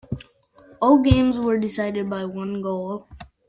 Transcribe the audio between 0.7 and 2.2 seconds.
All games were decided